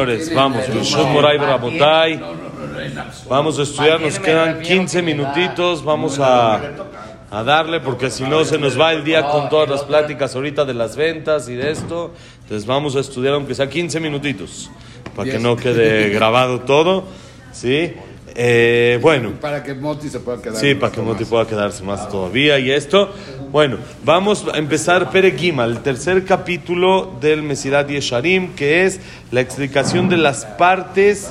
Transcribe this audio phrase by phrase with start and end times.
[0.00, 0.64] Señores, vamos,
[3.28, 6.58] Vamos a estudiar, nos quedan 15 minutitos, vamos a,
[7.30, 10.64] a darle porque si no se nos va el día con todas las pláticas ahorita
[10.64, 12.12] de las ventas y de esto.
[12.44, 14.70] Entonces vamos a estudiar aunque sea 15 minutitos,
[15.14, 17.04] para que no quede grabado todo.
[17.52, 17.92] ¿Sí?
[18.34, 19.32] Eh, bueno.
[19.40, 20.56] Para que Moti se pueda quedar.
[20.56, 23.12] Sí, para que Moti pueda quedarse más todavía y esto.
[23.50, 29.00] Bueno, vamos a empezar Perequima, el tercer capítulo del Mesirat Yesharim, que es
[29.32, 31.30] la explicación de las partes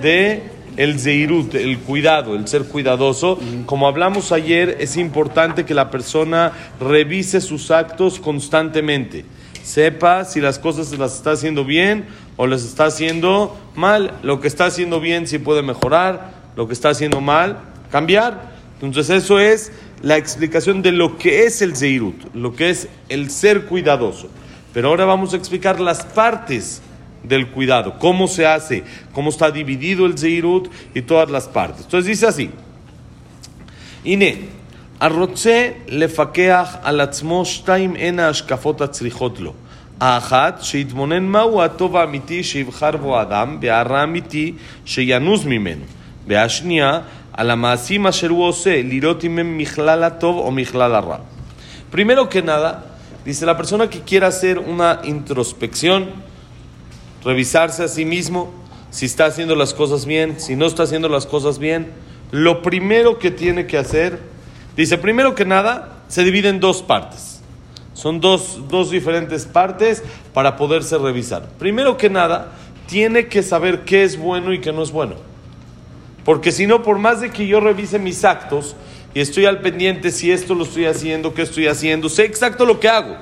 [0.00, 0.42] de
[0.78, 3.38] el zeirut, el cuidado, el ser cuidadoso.
[3.66, 9.24] Como hablamos ayer, es importante que la persona revise sus actos constantemente.
[9.62, 14.14] Sepa si las cosas las está haciendo bien o las está haciendo mal.
[14.22, 17.57] Lo que está haciendo bien si puede mejorar lo que está haciendo mal,
[17.91, 18.53] cambiar.
[18.81, 23.29] Entonces eso es la explicación de lo que es el Zeirut, lo que es el
[23.29, 24.29] ser cuidadoso.
[24.73, 26.81] Pero ahora vamos a explicar las partes
[27.23, 31.85] del cuidado, cómo se hace, cómo está dividido el Zeirut y todas las partes.
[31.85, 32.49] Entonces dice así,
[34.03, 34.49] Ine,
[34.99, 39.53] arrotze lefakeach al עצמו שתיים הן ההשקפות הצריכות לו.
[39.99, 44.53] האחת, שיתבונן מהו הטוב האמיתי שיבחר בו האדם, והרע האמיתי
[44.85, 45.85] שינוז ממנו.
[51.90, 52.84] Primero que nada,
[53.24, 56.10] dice la persona que quiera hacer una introspección,
[57.24, 58.52] revisarse a sí mismo,
[58.90, 61.92] si está haciendo las cosas bien, si no está haciendo las cosas bien,
[62.30, 64.20] lo primero que tiene que hacer,
[64.76, 67.40] dice, primero que nada, se divide en dos partes.
[67.94, 71.48] Son dos, dos diferentes partes para poderse revisar.
[71.58, 72.52] Primero que nada,
[72.86, 75.16] tiene que saber qué es bueno y qué no es bueno.
[76.28, 78.76] Porque si no, por más de que yo revise mis actos
[79.14, 82.78] y estoy al pendiente si esto lo estoy haciendo, qué estoy haciendo, sé exacto lo
[82.78, 83.16] que hago,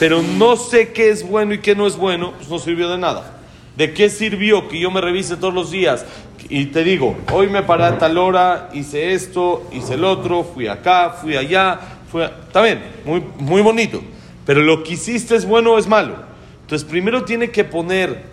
[0.00, 2.98] pero no sé qué es bueno y qué no es bueno, pues no sirvió de
[2.98, 3.38] nada.
[3.76, 6.04] ¿De qué sirvió que yo me revise todos los días?
[6.48, 10.66] Y te digo, hoy me paré a tal hora, hice esto, hice el otro, fui
[10.66, 11.78] acá, fui allá,
[12.10, 14.02] fui Está bien, muy, muy bonito.
[14.44, 16.16] Pero lo que hiciste es bueno o es malo.
[16.62, 18.24] Entonces primero tiene que poner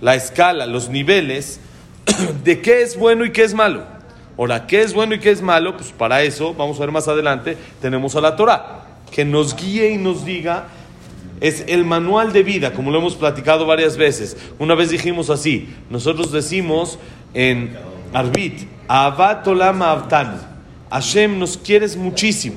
[0.00, 1.58] la escala, los niveles
[2.44, 3.84] de qué es bueno y qué es malo.
[4.38, 5.76] Ahora, ¿qué es bueno y qué es malo?
[5.76, 9.90] Pues para eso, vamos a ver más adelante, tenemos a la Torah, que nos guíe
[9.90, 10.66] y nos diga,
[11.40, 14.36] es el manual de vida, como lo hemos platicado varias veces.
[14.58, 16.98] Una vez dijimos así, nosotros decimos
[17.32, 17.76] en
[18.12, 19.82] Arbit, Avat Olam
[20.90, 22.56] Hashem nos quieres muchísimo.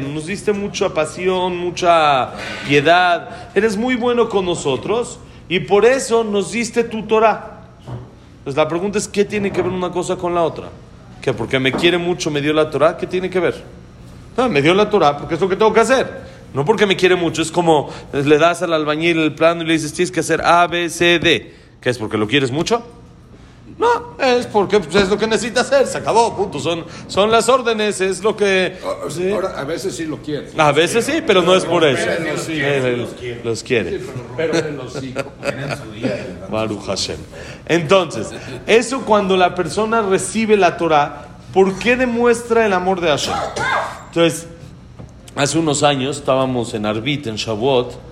[0.00, 2.30] Nos diste mucha pasión, mucha
[2.66, 3.50] piedad.
[3.54, 5.18] Eres muy bueno con nosotros.
[5.52, 7.60] Y por eso nos diste tu Torah.
[8.42, 10.70] Pues la pregunta es, ¿qué tiene que ver una cosa con la otra?
[11.20, 12.96] ¿Que porque me quiere mucho me dio la Torah?
[12.96, 13.62] ¿Qué tiene que ver?
[14.34, 16.22] No, me dio la Torah porque es lo que tengo que hacer.
[16.54, 17.42] No porque me quiere mucho.
[17.42, 20.66] Es como le das al albañil el plano y le dices, tienes que hacer A,
[20.68, 21.54] B, C, D.
[21.82, 21.98] ¿Qué es?
[21.98, 22.82] ¿Porque lo quieres mucho?
[23.82, 26.60] No, es porque pues, es lo que necesita hacer, se acabó, punto.
[26.60, 28.78] Son, son las órdenes, es lo que.
[29.32, 30.50] Ahora, a veces sí lo quiere.
[30.56, 32.06] A veces sí, pero no es por eso.
[33.42, 34.00] los quiere.
[34.36, 35.12] Pero los sí.
[36.48, 37.16] Baruch Hashem.
[37.66, 38.28] Entonces,
[38.68, 43.34] eso cuando la persona recibe la Torah, ¿por qué demuestra el amor de Hashem?
[44.06, 44.46] Entonces,
[45.34, 48.11] hace unos años estábamos en Arbit, en Shavuot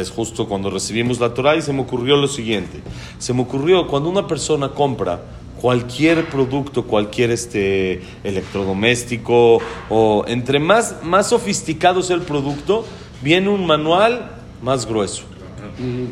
[0.00, 2.80] es justo cuando recibimos la Torah, y se me ocurrió lo siguiente.
[3.18, 5.22] Se me ocurrió cuando una persona compra
[5.60, 12.84] cualquier producto, cualquier este electrodoméstico, o entre más, más sofisticado sea el producto,
[13.22, 14.32] viene un manual
[14.62, 15.22] más grueso.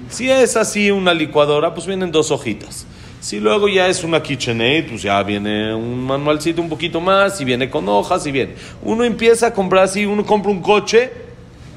[0.09, 2.87] Si es así una licuadora, pues vienen dos hojitas.
[3.21, 7.45] Si luego ya es una KitchenAid, pues ya viene un manualcito un poquito más, y
[7.45, 8.55] viene con hojas, y bien.
[8.83, 11.13] Uno empieza a comprar así, uno compra un coche,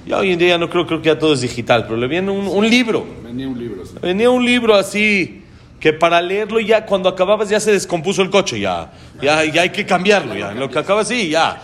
[0.06, 2.32] ya hoy en día no creo, creo que ya todo es digital, pero le viene
[2.32, 3.06] un, libro.
[3.24, 3.84] Venía un libro.
[4.02, 5.44] Venía un libro así,
[5.80, 9.72] que para leerlo ya, cuando acababas ya se descompuso el coche, ya, ya, ya hay
[9.72, 10.54] que cambiarlo, ya.
[10.54, 11.62] lo que acaba así, ya.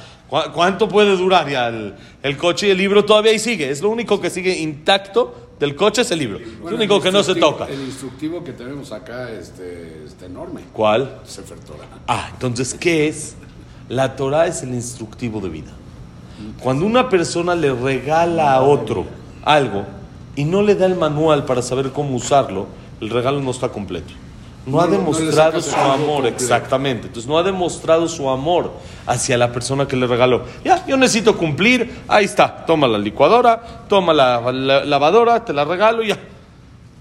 [0.54, 3.70] ¿Cuánto puede durar ya el, coche y el libro todavía ahí sigue?
[3.70, 6.40] Es lo único que sigue intacto del coche es el libro.
[6.40, 7.68] lo único que no se toca.
[7.68, 10.62] El instructivo que tenemos acá este, está enorme.
[10.72, 11.20] ¿Cuál?
[11.26, 11.86] Sefer Torah.
[12.08, 13.36] Ah, entonces, ¿qué es?
[13.90, 15.72] La Torah es el instructivo de vida.
[16.62, 19.06] Cuando una persona le regala a otro
[19.44, 19.86] algo
[20.36, 22.68] y no le da el manual para saber cómo usarlo,
[23.00, 24.14] el regalo no está completo.
[24.66, 27.08] No, ha demostrado su amor, exactamente.
[27.08, 28.72] Entonces no ha demostrado su amor
[29.08, 30.44] hacia la persona que le regaló.
[30.64, 34.52] Ya, yo necesito cumplir, ahí está, toma la licuadora, toma la,
[34.86, 36.20] lavadora, te la regalo, ya.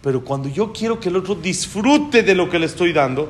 [0.02, 3.28] Pero cuando yo quiero que el otro disfrute de lo que le estoy dando,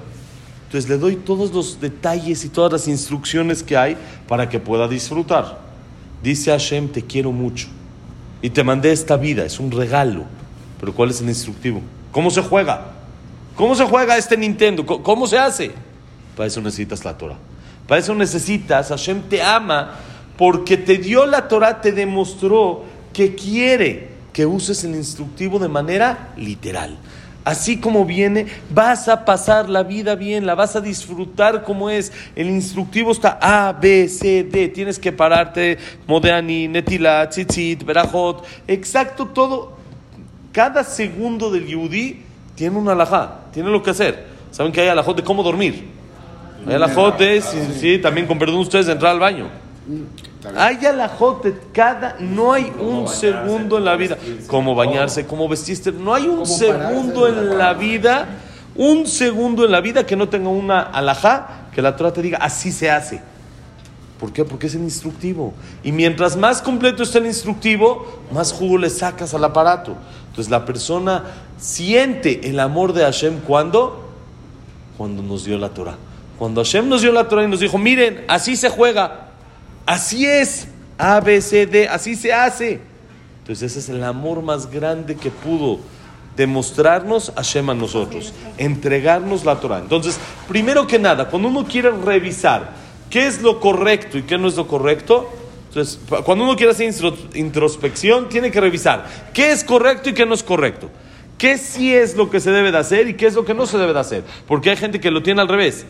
[0.67, 3.97] entonces le doy todos los detalles y todas las instrucciones que hay
[4.29, 5.70] para que pueda disfrutar.
[6.23, 7.69] Dice Hashem, te quiero mucho.
[8.43, 10.25] Y te mandé esta vida, es un regalo.
[10.79, 11.83] Pero ¿cuál es el instructivo?
[12.11, 12.93] ¿Cómo se juega?
[13.55, 14.85] ¿Cómo se juega este Nintendo?
[14.87, 15.73] ¿Cómo, se hace?
[16.37, 17.37] Para eso necesitas la Torah.
[17.87, 19.97] Para eso necesitas, Hashem te ama
[20.39, 26.33] porque te dio la Torah, te demostró que quiere que uses el instructivo de manera
[26.37, 26.97] literal.
[27.45, 32.13] Así como viene, vas a pasar la vida bien, la vas a disfrutar como es.
[32.37, 34.69] El instructivo está A, B, C, D.
[34.69, 38.45] Tienes que pararte, Modeani, Netila, Tzitzit, Berajot.
[38.67, 39.79] Exacto todo.
[40.53, 42.23] Cada segundo del Yudí
[42.57, 44.27] tiene una alajá, tiene lo que hacer.
[44.51, 45.89] ¿Saben que hay alajot de cómo dormir?
[46.67, 49.49] Hay alajot de, sí, también con perdón ustedes, de entrar al baño.
[50.57, 54.17] Hay alajot de cada, no hay un segundo en la vida.
[54.47, 58.29] Cómo bañarse, cómo vestirse, no hay un segundo en la vida,
[58.77, 62.39] un segundo en la vida que no tenga una alajá que la Torah te diga,
[62.39, 63.21] así se hace.
[64.19, 64.45] ¿Por qué?
[64.45, 65.55] Porque es el instructivo.
[65.83, 69.97] Y mientras más completo está el instructivo, más jugo le sacas al aparato.
[70.29, 71.25] Entonces la persona
[71.59, 74.11] siente el amor de Hashem cuando
[75.01, 75.97] cuando nos dio la Torah.
[76.39, 79.30] Cuando Hashem nos dio la Torah y nos dijo, miren, así se juega,
[79.91, 82.81] así es, A, B, C, D, así se hace.
[83.41, 85.81] Entonces ese es el amor más grande que pudo
[86.37, 89.81] demostrarnos Hashem a nosotros, entregarnos la Torah.
[89.81, 92.71] Entonces, primero que nada, cuando uno quiere revisar
[93.11, 95.29] qué es lo correcto y qué no es lo correcto,
[95.69, 96.93] entonces, cuando uno quiere hacer
[97.35, 100.89] introspección, tiene que revisar qué es correcto y qué no es correcto.
[101.37, 103.67] ¿Qué sí es lo que se debe de hacer y qué es lo que no
[103.67, 104.25] se debe de hacer?
[104.47, 105.85] Porque hay gente que lo tiene al revés.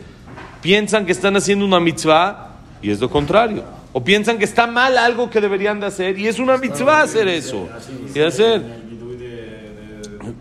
[0.61, 3.80] Piensan que están haciendo una mitzvah y es lo contrario.
[3.93, 7.27] O piensan que está mal algo que deberían de hacer y es una mitzvah hacer
[7.27, 7.67] eso.
[8.13, 8.61] Y hacer.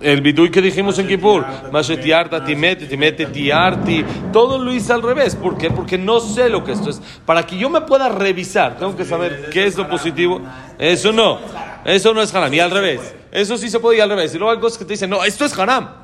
[0.00, 5.34] El bidui que dijimos en Kippur, Mashetiarta, Timete, Timete, Tiarti, todo lo hice al revés.
[5.34, 5.70] ¿Por qué?
[5.70, 7.00] Porque no sé lo que esto es.
[7.26, 10.40] Para que yo me pueda revisar, tengo que saber qué es lo positivo.
[10.78, 11.38] Eso no,
[11.84, 12.52] eso no es haram.
[12.54, 14.34] Y al revés, eso sí se puede ir al revés.
[14.34, 15.99] Y luego hay cosas que te dicen, no, esto es haram.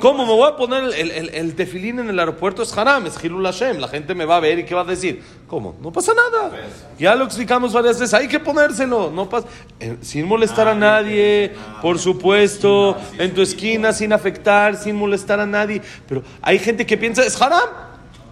[0.00, 2.62] ¿Cómo me voy a poner el, el, el tefilín en el aeropuerto?
[2.62, 3.78] Es haram, es Hilul Hashem.
[3.78, 5.22] La gente me va a ver y ¿qué va a decir?
[5.46, 5.76] ¿Cómo?
[5.82, 6.52] No pasa nada.
[6.98, 8.14] Ya lo explicamos varias veces.
[8.14, 9.10] Hay que ponérselo.
[9.10, 9.48] No pasa,
[9.80, 12.96] eh, sin molestar a nadie, por supuesto.
[13.18, 15.82] En tu esquina, sin afectar, sin molestar a nadie.
[16.08, 17.68] Pero hay gente que piensa, es haram.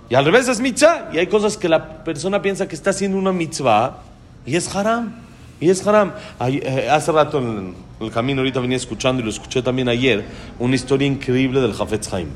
[0.09, 1.11] Y al revés es mitzvah.
[1.13, 3.99] Y hay cosas que la persona piensa que está haciendo una mitzvah
[4.45, 5.26] y es haram.
[5.61, 6.13] Y es haram.
[6.41, 10.25] Eh, hace rato en el camino, ahorita venía escuchando y lo escuché también ayer,
[10.59, 12.29] una historia increíble del Jafetz Haim.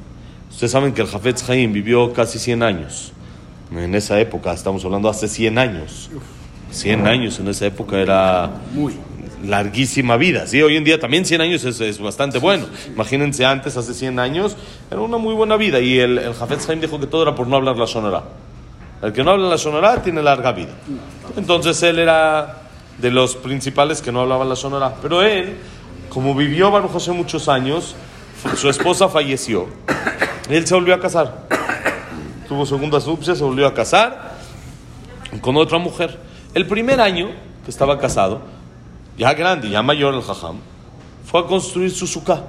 [0.51, 3.13] Ustedes saben que el Jafetz Haim vivió casi 100 años.
[3.73, 6.11] En esa época, estamos hablando hace 100 años.
[6.71, 8.95] 100 años en esa época era Muy.
[9.45, 10.47] larguísima vida.
[10.47, 10.61] ¿sí?
[10.63, 12.67] Hoy en día también 100 años es, es bastante bueno.
[12.89, 14.57] Imagínense antes, hace 100 años,
[14.91, 15.79] era una muy buena vida.
[15.81, 18.25] Y el, el Jafetz Haim dijo que todo era por no hablar la sonora.
[19.03, 20.75] El que no habla la sonora tiene larga vida.
[21.37, 22.63] Entonces él era
[23.00, 24.97] de los principales que no hablaban la sonora.
[25.00, 25.56] Pero él,
[26.08, 27.94] como vivió Baruch Hashem muchos años,
[28.56, 29.67] su esposa falleció.
[30.49, 31.47] Él se volvió a casar.
[32.49, 34.38] Tuvo segundas nupcias, se volvió a casar
[35.41, 36.19] con otra mujer.
[36.55, 37.31] El primer año
[37.64, 38.41] que estaba casado,
[39.17, 40.56] ya grande, ya mayor el jajam,
[41.25, 42.43] fue a construir su suká.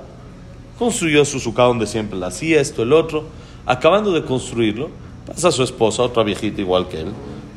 [0.79, 3.25] Construyó su suká donde siempre la hacía, esto, el otro.
[3.67, 4.89] Acabando de construirlo,
[5.27, 7.11] pasa su esposa, otra viejita igual que él,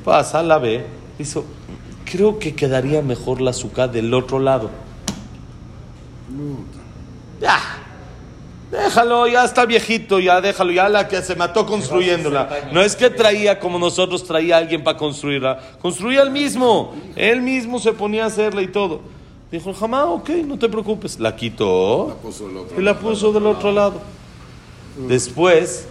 [0.05, 0.85] pasa, la ve,
[1.17, 1.43] dice,
[2.05, 4.71] creo que quedaría mejor la suká del otro lado.
[7.41, 7.61] Ya,
[8.71, 12.49] déjalo, ya está viejito, ya déjalo, ya la que se mató construyéndola.
[12.73, 17.43] No es que traía como nosotros traía a alguien para construirla, construía él mismo, él
[17.43, 19.01] mismo se ponía a hacerla y todo.
[19.53, 21.21] Dijo jamás, ok, no te preocupes.
[21.21, 24.01] La quitó puso el otro y la puso del otro lado.
[25.09, 25.87] Después,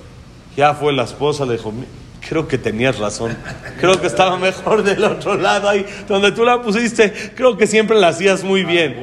[0.57, 1.85] ya fue la esposa, le dijo, "Mi-
[2.27, 3.37] creo que tenías razón,
[3.79, 7.99] creo que estaba mejor del otro lado ahí, donde tú la pusiste, creo que siempre
[7.99, 8.97] la hacías muy bien.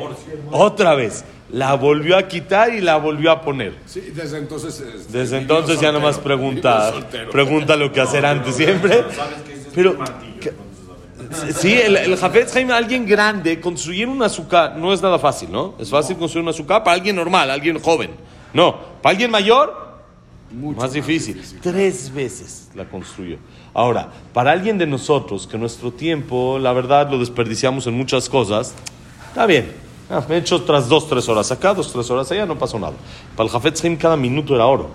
[0.50, 3.75] Otra vez, la volvió a quitar y la volvió a poner.
[3.87, 4.81] Sí, desde entonces.
[4.81, 7.31] este, Desde entonces ya nomás soltero, pregunta, soltero.
[7.31, 9.05] pregunta lo que hacer antes siempre.
[9.75, 9.97] Pero,
[11.57, 15.75] sí, el, el Jafetz Haim, alguien grande, construir un azúcar no es nada fácil, ¿no?
[15.79, 18.11] Es fácil construir un azúcar para alguien normal, alguien joven.
[18.53, 19.89] No, para alguien mayor,
[20.52, 21.40] Mucho más difícil.
[21.62, 23.37] Tres veces la construyó.
[23.73, 28.75] Ahora, para alguien de nosotros, que nuestro tiempo, la verdad, lo desperdiciamos en muchas cosas,
[29.28, 29.73] está bien.
[30.11, 32.80] Ah, me he hecho otras dos, tres horas acá, dos, tres horas allá, no pasó
[32.80, 32.95] nada.
[33.37, 34.90] Para el Jafetz Haim cada minuto era oro.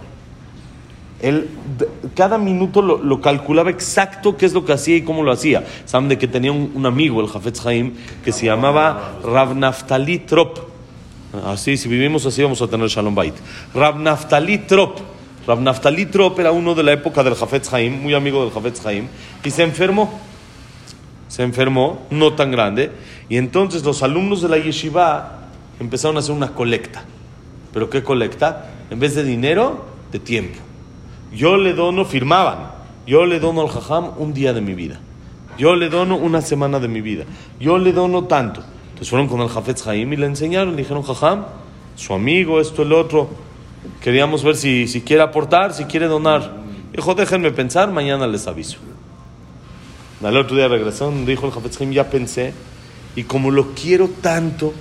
[1.21, 1.49] Él
[2.13, 5.65] cada minuto lo, lo calculaba exacto qué es lo que hacía y cómo lo hacía.
[5.85, 7.93] Saben de que tenía un, un amigo, el Jafetz Haim,
[8.25, 10.59] que se llamaba Rav Naftali Trop.
[11.45, 13.35] Así, si vivimos así, vamos a tener Shalom Bait.
[13.73, 15.14] Rav Naftali Trop.
[15.47, 18.85] Rav Naftali Trop era uno de la época del Jafetz Haim, muy amigo del Jafetz
[18.85, 19.07] Haim,
[19.43, 20.19] y se enfermó.
[21.27, 22.91] Se enfermó, no tan grande,
[23.29, 25.49] y entonces los alumnos de la yeshiva
[25.79, 27.03] empezaron a hacer una colecta.
[27.73, 28.69] ¿Pero qué colecta?
[28.89, 30.59] En vez de dinero, de tiempo.
[31.33, 32.71] Yo le dono, firmaban,
[33.05, 34.99] yo le dono al jajam un día de mi vida.
[35.57, 37.25] Yo le dono una semana de mi vida.
[37.59, 38.61] Yo le dono tanto.
[38.89, 41.45] Entonces fueron con el Jafetz Haim y le enseñaron, le dijeron, jajam,
[41.95, 43.29] su amigo, esto, el otro.
[44.01, 46.51] Queríamos ver si, si quiere aportar, si quiere donar.
[46.91, 48.77] Dijo, déjenme pensar, mañana les aviso.
[50.23, 52.53] Al otro día regresó, dijo el Jafetz Haim, ya pensé,
[53.15, 54.73] y como lo quiero tanto,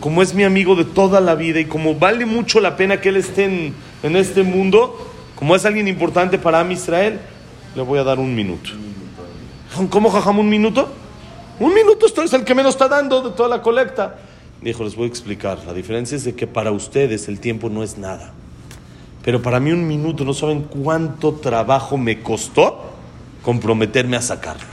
[0.00, 3.08] como es mi amigo de toda la vida y como vale mucho la pena que
[3.08, 4.98] él esté en, en este mundo,
[5.36, 7.20] como es alguien importante para Am Israel,
[7.74, 8.70] le voy a dar un minuto.
[9.90, 10.88] ¿Cómo jajam un minuto?
[11.60, 14.16] Un minuto esto es el que menos está dando de toda la colecta.
[14.64, 15.58] Dijo, les voy a explicar.
[15.66, 18.32] La diferencia es de que para ustedes el tiempo no es nada.
[19.22, 22.82] Pero para mí un minuto, no saben cuánto trabajo me costó
[23.42, 24.64] comprometerme a sacarlo.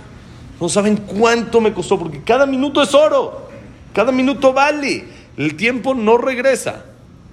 [0.60, 3.50] No saben cuánto me costó, porque cada minuto es oro.
[3.94, 5.04] Cada minuto vale.
[5.36, 6.86] El tiempo no regresa.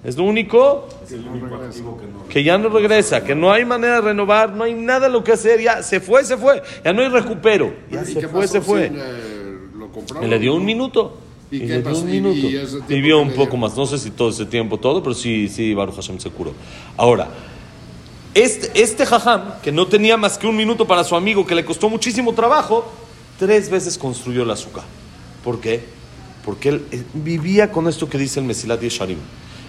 [0.05, 0.89] Es lo único
[2.29, 5.33] que ya no regresa, que no hay manera de renovar, no hay nada lo que
[5.33, 8.61] hacer, ya se fue, se fue, ya no hay recupero, ya ¿Y se fue, se
[8.61, 8.89] fue.
[8.89, 10.25] ¿Sí le- lo?
[10.25, 11.19] Y le dio un minuto.
[11.51, 12.01] ¿Y Y, qué pasó?
[12.03, 12.37] un ¿Y- minuto.
[12.39, 15.49] y tiempo Vivió un poco más, no sé si todo ese tiempo, todo, pero sí,
[15.49, 16.53] sí, Baruch Hashem se curó.
[16.97, 17.29] Ahora,
[18.35, 21.65] este, este jajam, que no tenía más que un minuto para su amigo, que le
[21.65, 22.91] costó muchísimo trabajo,
[23.39, 24.85] tres veces construyó el azúcar.
[25.43, 25.85] ¿Por qué?
[26.45, 29.19] Porque él eh, vivía con esto que dice el Mesilat Yesharim.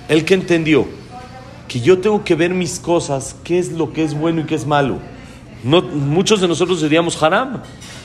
[0.07, 0.86] Él que entendió
[1.67, 4.55] que yo tengo que ver mis cosas, qué es lo que es bueno y qué
[4.55, 4.98] es malo.
[5.63, 7.62] No, muchos de nosotros diríamos haram.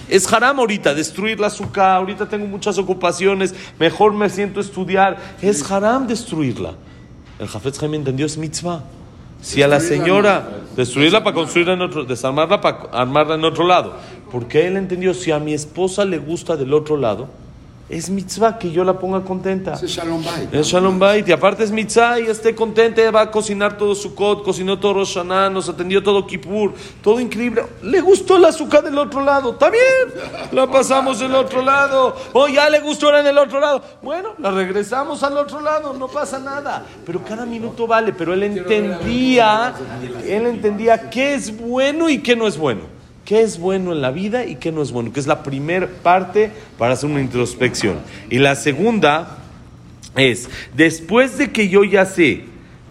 [0.08, 5.16] Es haram ahorita, destruir la azúcar, ahorita tengo muchas ocupaciones, mejor me siento a estudiar.
[5.40, 6.74] Es haram destruirla.
[7.38, 8.84] El Jafetz Jaime entendió, es mitzvah.
[9.40, 13.94] Si a la señora, destruirla para construirla en otro, desarmarla para armarla en otro lado.
[14.30, 17.28] Porque él entendió, si a mi esposa le gusta del otro lado,
[17.88, 19.74] es mitzvah que yo la ponga contenta.
[19.74, 20.48] Es Shalom Bay.
[20.52, 23.94] Es Shalom Bait, y aparte es mitzvah y esté contenta, ella va a cocinar todo
[23.94, 26.72] su kot, cocinó todo Rosh Hashanah, nos atendió todo Kippur,
[27.02, 27.64] todo increíble.
[27.82, 29.82] Le gustó el azúcar del otro lado, está bien,
[30.52, 32.16] la pasamos del otro lado.
[32.32, 33.82] Oh, ya le gustó ahora en el otro lado.
[34.02, 36.86] Bueno, la regresamos al otro lado, no pasa nada.
[37.04, 39.74] Pero cada minuto vale, pero él entendía,
[40.24, 42.93] él entendía qué es bueno y qué no es bueno
[43.24, 45.88] qué es bueno en la vida y qué no es bueno, que es la primera
[46.02, 47.98] parte para hacer una introspección.
[48.30, 49.38] Y la segunda
[50.16, 52.44] es, después de que yo ya sé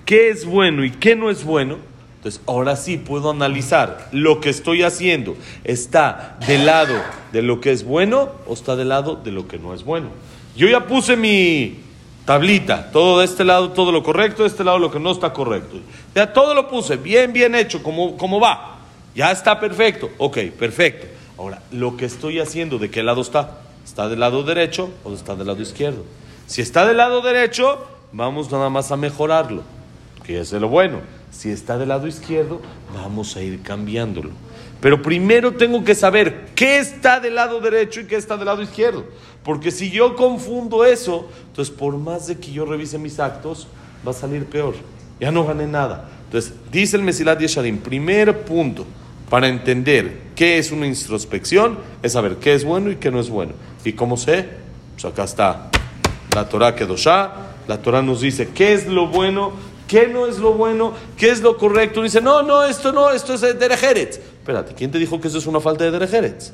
[0.05, 1.77] qué es bueno y qué no es bueno,
[2.17, 5.35] entonces ahora sí puedo analizar lo que estoy haciendo.
[5.65, 6.95] ¿Está del lado
[7.33, 10.07] de lo que es bueno o está del lado de lo que no es bueno?
[10.55, 11.79] Yo ya puse mi
[12.25, 15.33] tablita, todo de este lado, todo lo correcto, de este lado lo que no está
[15.33, 15.77] correcto.
[16.15, 18.73] Ya todo lo puse, bien, bien hecho, como, como va.
[19.15, 20.10] Ya está perfecto.
[20.17, 21.08] Ok, perfecto.
[21.38, 23.60] Ahora, lo que estoy haciendo, ¿de qué lado está?
[23.86, 26.03] ¿Está del lado derecho o está del lado izquierdo?
[26.48, 29.63] Si está del lado derecho, vamos nada más a mejorarlo,
[30.24, 31.01] que es de lo bueno.
[31.32, 32.62] Si está del lado izquierdo,
[32.93, 34.32] vamos a ir cambiándolo.
[34.79, 38.62] Pero primero tengo que saber qué está del lado derecho y qué está del lado
[38.62, 39.05] izquierdo.
[39.43, 43.67] Porque si yo confundo eso, entonces por más de que yo revise mis actos,
[44.05, 44.75] va a salir peor.
[45.20, 46.10] Ya no gané nada.
[46.25, 48.86] Entonces, dice el Mesilat Yesharim, primer punto
[49.33, 53.31] para entender qué es una introspección es saber qué es bueno y qué no es
[53.31, 53.53] bueno.
[53.83, 54.47] ¿Y cómo sé?
[54.93, 55.71] Pues acá está
[56.35, 57.31] la Torah Kedoshá,
[57.67, 59.53] la Torah nos dice qué es lo bueno,
[59.87, 62.03] qué no es lo bueno, qué es lo correcto.
[62.03, 64.19] Dice, no, no, esto no, esto es de Derejeretz.
[64.19, 66.51] Espérate, ¿quién te dijo que eso es una falta de Derejeretz?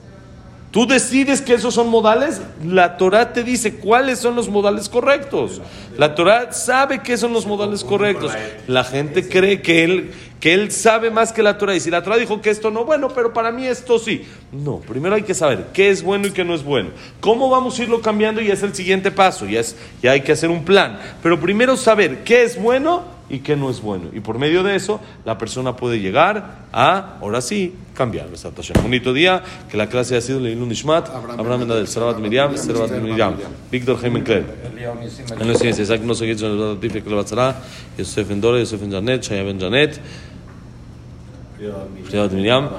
[0.71, 5.61] Tú decides que esos son modales, la Torah te dice cuáles son los modales correctos.
[5.97, 8.31] La Torah sabe qué son los modales correctos.
[8.67, 11.75] La gente cree que él, que él sabe más que la Torah.
[11.75, 14.25] Y si la Torah dijo que esto no, bueno, pero para mí esto sí.
[14.51, 16.91] No, primero hay que saber qué es bueno y qué no es bueno.
[17.19, 18.39] ¿Cómo vamos a irlo cambiando?
[18.39, 20.99] Y es el siguiente paso, es, ya hay que hacer un plan.
[21.23, 24.05] Pero primero saber qué es bueno y qué no es bueno.
[24.13, 28.27] Y por medio de eso, la persona puede llegar a, ahora sí, cambiar.
[28.81, 33.35] Bonito día, que la clase ha sido Leilun Nishmat, Abraham Mendel, Sarabat Miriam, Sarabat Miriam,
[33.71, 34.45] Víctor Jaime Kler.
[35.39, 37.61] En los ciencias, Isaac no se en el Latife que le batzara,
[37.97, 39.99] Yosef Ben Dora, Yosef Ben Janet, Shaya Ben Janet,
[42.09, 42.69] Sarabat Miriam,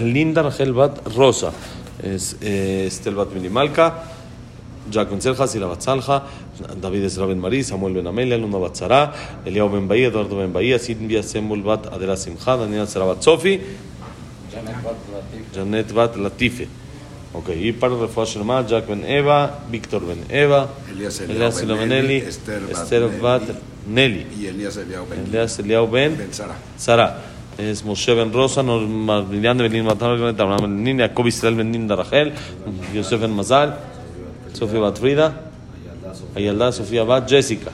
[0.02, 1.52] Linda Rachel Bat Rosa,
[2.02, 4.15] eh, Estel Bat Minimalka,
[4.90, 6.22] Jack Ben Serja, Sila Bat Salja,
[6.80, 9.12] David Ezra Ben Marí, Samuel Ben Amelia, Luna Bat Zara,
[9.44, 13.60] Eliao Ben Bahía, Eduardo Ben Bahía, Silvia Semul Bat Adela Simcha, Daniel Sara Bat Sofi,
[15.54, 16.68] Janet Bat Latife.
[17.32, 21.92] Ok, y para Refuah Shelma, Jack Ben Eva, Víctor Ben Eva, Elías Elias Eliao Ben
[21.92, 23.42] Eli, Esther Bat
[23.86, 26.54] Nelly, Y Elías Eliao Ben, Elias Eliao Ben ben Sara.
[26.78, 27.22] Sara.
[27.58, 31.70] Es Moshe Ben Rosa, Norma Miriam Ben Lin Matar, Abraham Ben Nin, Jacob Israel Ben
[31.70, 32.32] Ninda Rachel,
[32.94, 33.76] Yosef Ben Mazal,
[34.56, 35.34] Sofía Bat Frida,
[36.34, 37.70] Ayalda Sofía Bat Jessica.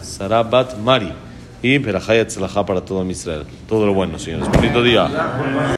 [0.00, 1.12] Sara Bat Mari.
[1.60, 3.44] Y Perajaya Tzlajá para todo Israel.
[3.66, 4.48] Todo lo bueno, señores.
[4.48, 5.10] Bonito día.